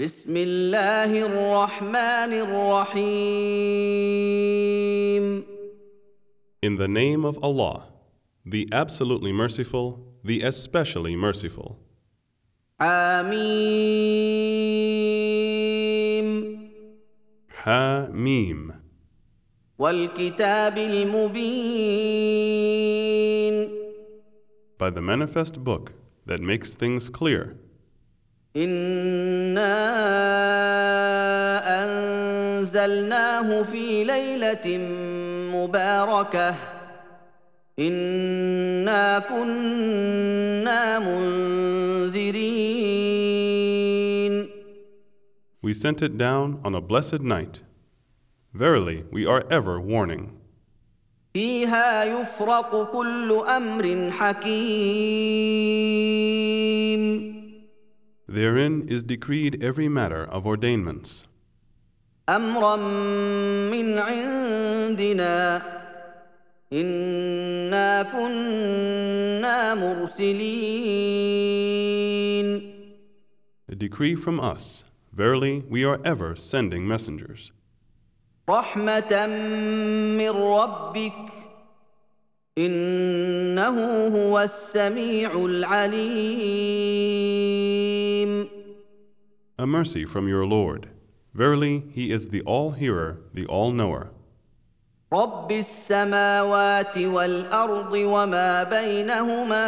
[0.00, 3.91] بسم الله الرحمن الرحيم
[6.63, 7.91] In the name of Allah,
[8.45, 11.77] the absolutely merciful, the especially merciful.
[12.79, 13.41] حميم
[17.65, 18.73] Ha Mim.
[19.79, 21.41] والكتاب المبين
[24.77, 25.91] By the manifest book
[26.25, 27.57] that makes things clear.
[28.55, 29.81] إنا
[31.83, 34.77] أنزلناه في ليلة
[35.55, 36.55] مباركة
[37.79, 42.71] إنا كنا منذرين
[45.63, 47.61] We sent it down on a blessed night.
[48.53, 50.37] Verily, we are ever warning.
[51.33, 55.60] فيها يفرق كل أمر حكيم
[58.30, 61.24] Therein is decreed every matter of ordainments.
[62.28, 62.76] امرا
[63.70, 65.62] من عندنا
[66.72, 70.56] انا كنا مرسلين
[73.68, 74.84] A decree from us.
[75.12, 77.52] Verily, we are ever sending messengers.
[78.48, 79.26] رحمه
[80.18, 81.32] من ربك
[82.58, 86.76] انه هو السميع العليم
[89.60, 90.90] A mercy from your Lord.
[91.32, 94.10] Verily, He is the all hearer, the all knower.
[95.12, 99.66] رب السماوات والارض وما بينهما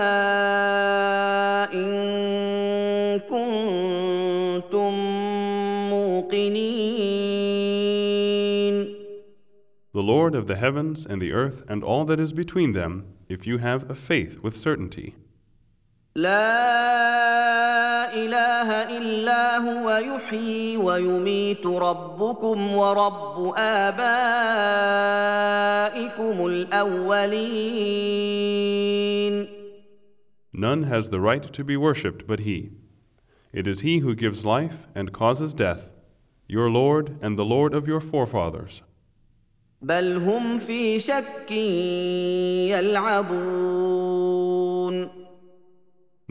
[1.73, 4.93] ان كنتم
[5.91, 7.39] موقنين
[9.93, 13.47] The Lord of the heavens and the earth and all that is between them, if
[13.47, 15.15] you have a faith with certainty.
[16.16, 23.96] لا اله الا هو يحيي ويميت ربكم ورب ابائكم
[26.46, 28.04] الاولين
[30.56, 32.70] None has the right to be worshipped but He.
[33.52, 35.90] It is He who gives life and causes death,
[36.48, 38.84] your Lord and the Lord of your forefathers.
[39.82, 41.52] بل هم في شك
[42.72, 44.73] يلعبون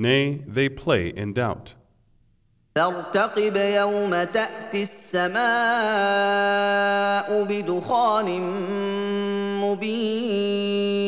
[0.01, 1.73] Nay, they play in doubt.
[2.75, 5.37] فارتقب يوم تاتي السماء
[7.43, 8.41] بدخان
[9.61, 11.07] مبين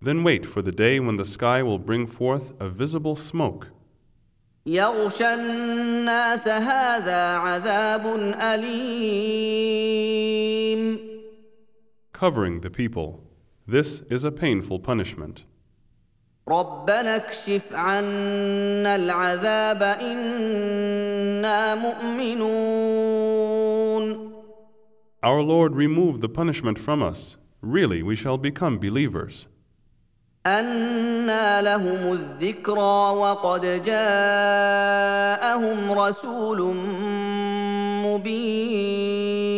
[0.00, 3.68] Then wait for the day when the sky will bring forth a visible smoke.
[4.66, 8.06] يغشى الناس هذا عذاب
[8.40, 9.56] اليم
[12.12, 13.20] covering the people.
[13.68, 15.44] This is a painful punishment.
[16.51, 23.31] ربنا اكشف عنا العذاب أنا مؤمنون
[25.23, 27.37] Our Lord, remove the punishment from us.
[27.61, 29.47] Really, we shall become believers.
[30.45, 34.71] أنى لهم الذكرى وقد جاءهم
[35.91, 36.75] رسول
[38.05, 39.51] مبين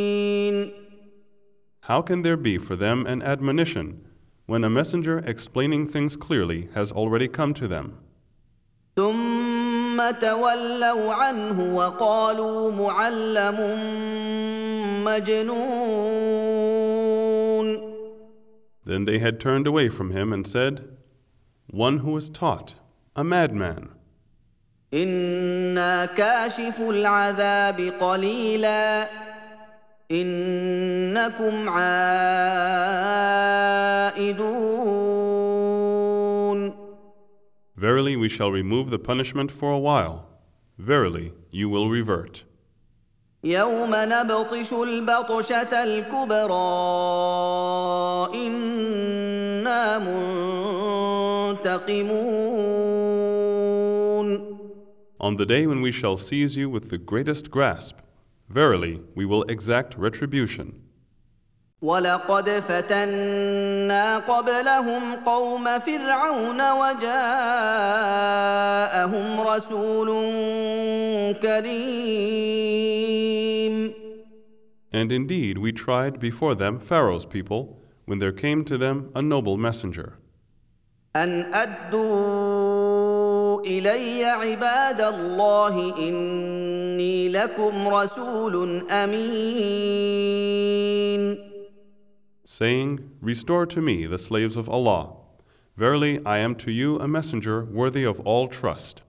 [1.88, 4.02] How can there be for them an admonition
[4.47, 7.99] when a messenger explaining things clearly has already come to them?
[8.97, 13.59] ثم تولوا عنه وقالوا معلم
[15.05, 16.29] مجنون
[18.84, 20.97] Then they had turned away from him and said,
[21.71, 22.75] One who is taught,
[23.15, 23.91] a madman.
[24.95, 29.09] إنا كاشف العذاب قليلا
[30.11, 33.19] إنكم عائدون
[37.77, 40.27] Verily, we shall remove the punishment for a while.
[40.79, 42.45] Verily, you will revert.
[43.45, 46.59] يوم نبطش البطشة الكبرى
[48.34, 49.99] إنا
[51.49, 52.19] منتقمون
[55.21, 57.97] On the day when we shall seize you with the greatest grasp,
[58.53, 60.82] verily, we will exact retribution.
[61.82, 67.11] ولقد فتنا قبلهم قوم فرعون وجاءهم
[69.41, 70.09] رسول
[71.43, 72.99] كريم
[74.91, 79.56] And indeed, we tried before them Pharaoh's people when there came to them a noble
[79.56, 80.19] messenger.
[81.17, 82.62] أن أدوا
[83.65, 90.33] إلي عباد الله إني لكم رسول أمين
[92.45, 95.13] saying, Restore to me the slaves of Allah.
[95.75, 99.01] Verily, I am to you a messenger worthy of all trust.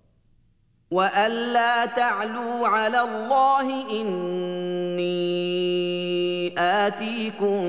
[0.91, 5.05] والا تعلوا على الله اني
[6.59, 7.63] اتيكم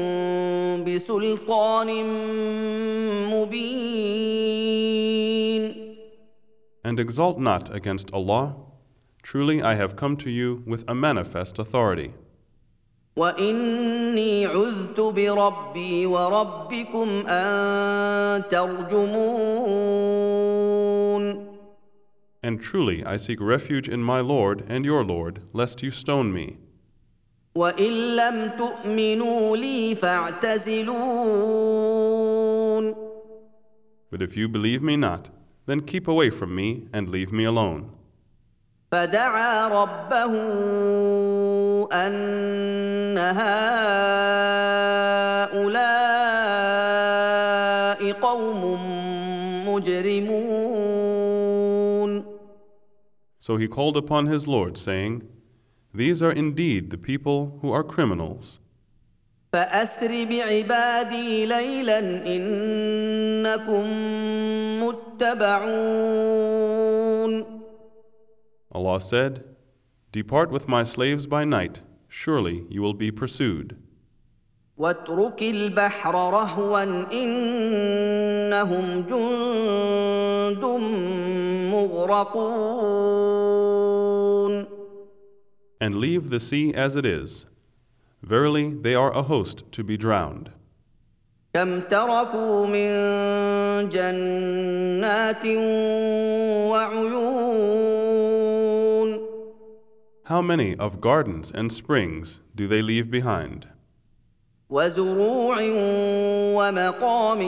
[0.83, 2.05] بسلطان
[3.33, 5.24] مبين
[6.84, 8.56] And exalt not against Allah.
[9.22, 12.14] Truly I have come to you with a manifest authority.
[13.16, 19.90] واني عذت بربي وربكم ان ترجمون
[22.42, 26.56] And truly I seek refuge in my Lord and your Lord, lest you stone me.
[27.54, 31.00] وان لم تؤمنوا لي فاعتزلون
[34.10, 35.30] But if you believe me not,
[35.66, 37.90] then keep away from me and leave me alone.
[38.92, 40.32] فدعا ربه
[41.92, 43.60] ان هؤلاء
[48.12, 48.78] قوم
[49.68, 50.70] مجرمون
[53.38, 55.22] So he called upon his Lord, saying,
[55.94, 58.60] These are indeed the people who are criminals.
[59.52, 61.98] فاسر بعبادي ليلا
[62.36, 63.84] انكم
[65.14, 66.80] متبعون
[68.72, 69.44] Allah said,
[70.12, 73.76] Depart with my slaves by night, surely you will be pursued.
[74.78, 76.82] واترك البحر رهوا
[77.12, 80.64] انهم جند
[81.74, 83.20] مغرقون
[85.82, 87.46] And leave the sea as it is.
[88.22, 90.50] Verily, they are a host to be drowned.
[91.54, 92.90] كم تركوا من
[93.90, 95.46] جنات
[96.70, 98.00] وعيون
[100.24, 103.66] How many of gardens and springs do they leave behind?
[104.70, 105.56] وزروع
[106.54, 107.40] ومقام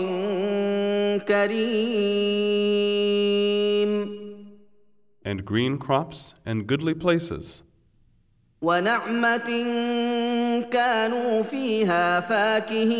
[2.32, 3.92] كريم
[5.24, 7.62] And green crops and goodly places,
[8.62, 9.48] ونعمه
[10.70, 12.92] كانوا فيها فاكهين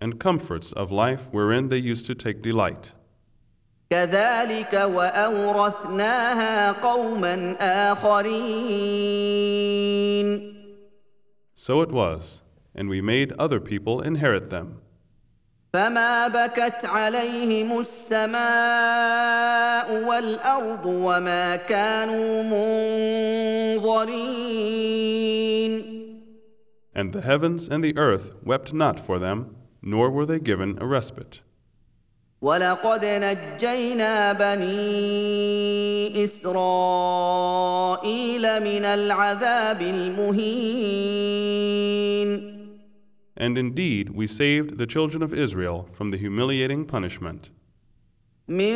[0.00, 2.92] and comforts of life wherein they used to take delight.
[3.90, 7.56] كذلك واورثناها قوما
[7.92, 9.64] اخرين
[11.54, 12.42] So it was,
[12.74, 14.80] and we made other people inherit them.
[15.74, 18.44] فما بكت عليهم السماء
[20.04, 22.42] والارض وما كانوا
[23.74, 25.94] منظرين
[26.94, 30.86] And the heavens and the earth wept not for them, nor were they given a
[30.86, 31.42] respite.
[32.42, 37.62] ولقد نجينا بني اسرائيل
[38.42, 41.44] من العذاب المهين
[43.36, 47.50] And indeed, we saved the children of Israel from the humiliating punishment
[48.48, 48.74] من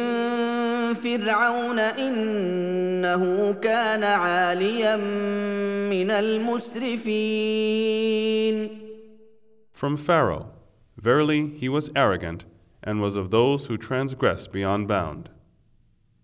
[0.94, 4.96] فرعون انه كان عاليا
[5.90, 7.48] من المسرفين
[9.72, 10.46] from Pharaoh.
[11.02, 12.44] Verily, he was arrogant
[12.82, 15.30] and was of those who transgress beyond bound.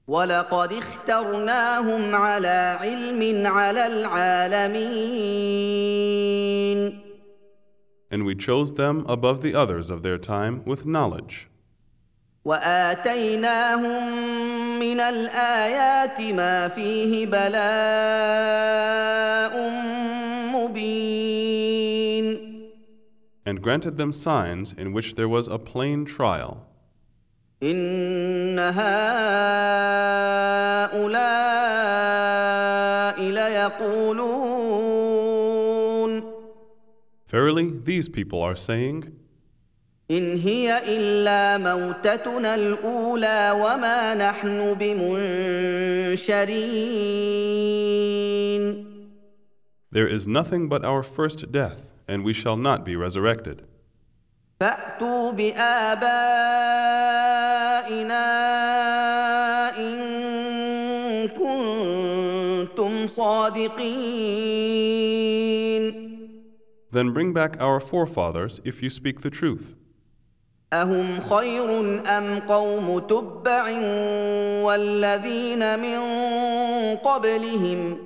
[0.09, 4.95] ولقد اخترناهم على علم على العالمين
[8.11, 11.49] And we chose them above the others of their time with knowledge.
[12.45, 14.03] واتيناهم
[14.79, 17.65] من الايات ما فيه بلاء
[20.55, 21.38] مبين
[23.49, 26.67] and granted them signs in which there was a plain trial.
[27.63, 28.85] ان هؤلاء
[33.21, 34.75] ليقولون
[37.27, 39.13] Verily, these people are saying,
[40.11, 44.75] ان هي الا موتتنا الاولى وما نحن
[47.95, 48.95] بمنشرين
[49.91, 53.63] There is nothing but our first death, and we shall not be resurrected.
[54.61, 55.75] فاتوا بابائنا
[59.79, 64.45] ان كنتم صادقين
[66.93, 69.75] Then bring back our forefathers if you speak the truth.
[70.73, 71.81] اهم خير
[72.19, 73.65] ام قوم تبع
[74.63, 75.99] والذين من
[76.97, 77.99] قبلهم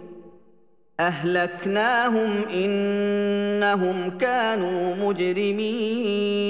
[1.00, 6.48] اهلكناهم انهم كانوا مجرمين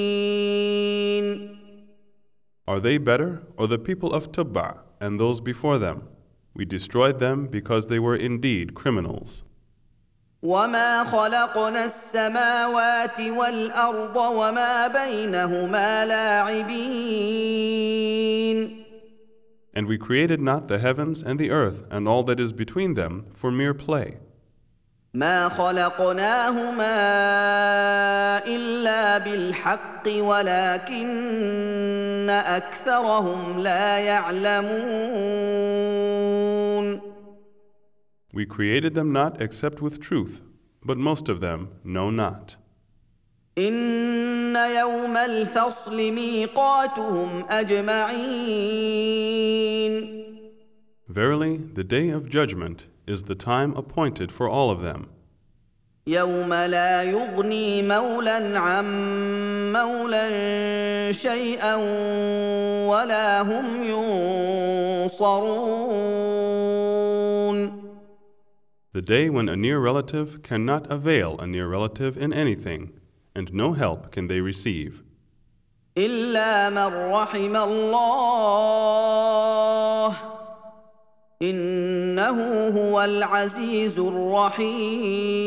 [2.67, 6.07] Are they better, or the people of Tubba and those before them?
[6.53, 9.43] We destroyed them because they were indeed criminals.
[10.43, 17.49] وما خلقنا السماوات والارض وما بينهما لاعبين
[19.73, 23.25] And we created not the heavens and the earth and all that is between them
[23.33, 24.17] for mere play.
[25.14, 26.96] ما خلقناهما
[28.46, 31.10] الا بالحق ولكن
[32.30, 35.04] اكثرهم لا يعلمون
[38.34, 40.42] We created them not except with truth,
[40.84, 42.56] but most of them know not.
[43.58, 48.74] ان يوم الفصل ميقاتهم اجمعين
[51.08, 55.07] Verily, the day of judgment is the time appointed for all of them.
[56.07, 58.85] يوم لا يغني مولى عن
[59.73, 61.75] مولى شيئا
[62.87, 63.83] ولا هم
[65.03, 65.49] ينصرون
[68.91, 72.89] The day when a near relative cannot avail a near relative in anything,
[73.35, 75.03] and no help can they receive,
[75.97, 78.79] الا من رحم الله
[81.41, 85.39] انه هو العزيز الرحيم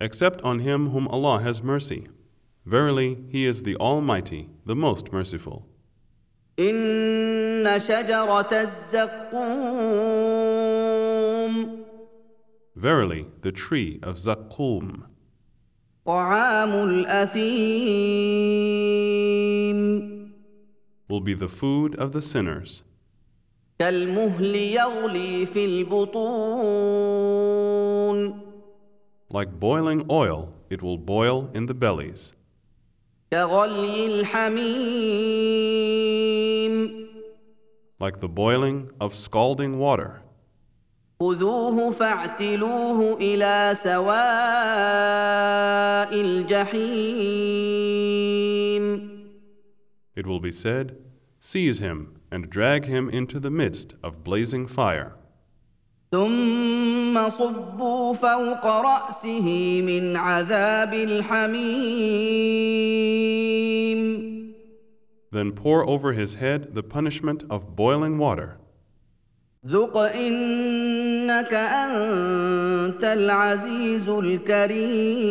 [0.00, 2.06] except on him whom Allah has mercy.
[2.66, 5.62] Verily, He is the Almighty, the most merciful.
[6.58, 10.16] ان شجره الزقوم
[12.76, 15.02] Verily, the tree of Zaqqum
[16.06, 16.72] طعام
[18.96, 20.26] الاثيم
[21.08, 22.82] will be the food of the sinners,
[23.80, 26.96] كالمهل يغلي في البطون
[29.28, 32.32] like boiling oil, it will boil in the bellies,
[33.32, 35.36] كغلي الحميم
[38.00, 40.22] like the boiling of scalding water.
[41.20, 44.06] خذوه فاعتلوه الى سواء
[46.20, 47.86] الجحيم
[50.14, 50.96] It will be said,
[51.40, 55.16] Seize him and drag him into the midst of blazing fire.
[56.12, 62.36] ثم صبوا فوق راسه من عذاب الحميم
[65.32, 68.58] Then pour over his head the punishment of boiling water.
[69.66, 75.26] ذق انك انت العزيز الكريم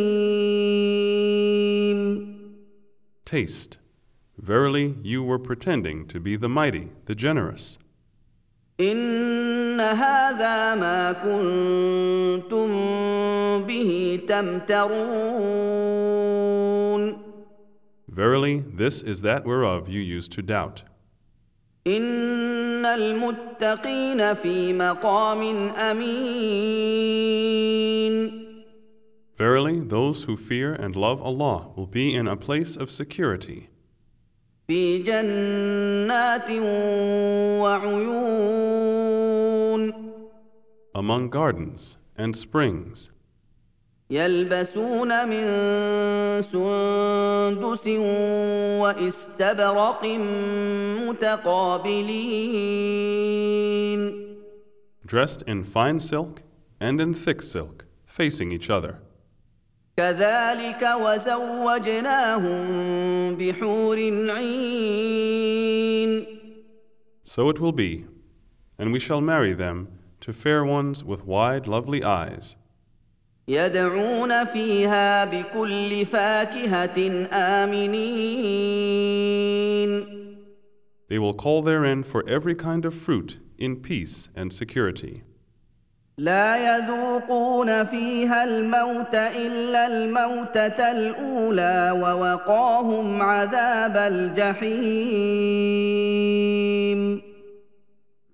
[3.25, 3.78] Taste.
[4.39, 7.79] Verily, you were pretending to be the mighty, the generous.
[8.79, 12.67] ان هذا ما كنتم
[13.67, 15.05] به تمترون
[18.09, 20.83] Verily, this is that whereof you used to doubt.
[21.87, 25.41] ان المتقين في مقام
[25.75, 27.15] امين
[29.37, 33.69] Verily, those who fear and love Allah will be in a place of security,
[34.69, 36.51] في جنات
[37.61, 38.75] وعيون
[40.95, 43.11] among gardens and springs,
[44.09, 45.45] يلبسون من
[46.41, 47.87] سندس
[48.81, 50.05] واستبرق
[51.09, 52.65] متقابلين
[55.05, 56.41] dressed in fine silk
[56.79, 58.99] and in thick silk, facing each other.
[59.99, 62.65] كذلك وزوجناهم
[63.35, 63.97] بحور
[64.31, 66.25] عين
[67.23, 68.05] So it will be,
[68.77, 69.87] and we shall marry them
[70.21, 72.55] to fair ones with wide, lovely eyes.
[73.47, 79.15] يدعون فيها بكل فاكهة آمنين
[81.07, 85.23] They will call therein for every kind of fruit in peace and security.
[86.20, 95.40] لا يذوقون فيها الموت إلا الموتة الأولى ووقاهم عذاب الجحيم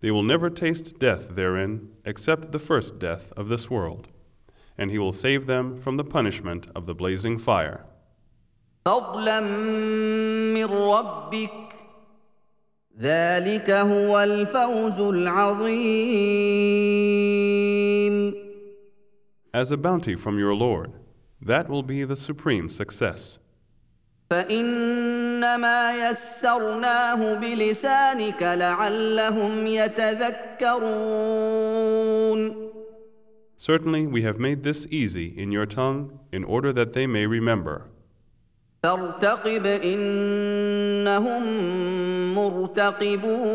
[0.00, 4.08] They will never taste death therein except the first death of this world,
[4.76, 7.86] and He will save them from the punishment of the blazing fire.
[8.84, 9.40] فضلا
[10.54, 11.50] من ربك
[13.00, 16.36] ذلك هو الفوز العظيم
[19.55, 20.93] As a bounty from your Lord,
[21.41, 23.39] that will be the supreme success.
[24.29, 30.81] فإنما يسرناه بلسانك لعلهم يتذكرون
[33.57, 37.91] Certainly, we have made this easy in your tongue in order that they may remember.
[38.83, 41.43] فارتقب إنهم
[42.35, 43.51] مرتقبون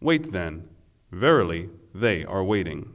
[0.00, 0.68] Wait then,
[1.10, 1.68] verily,
[1.99, 2.94] they are waiting.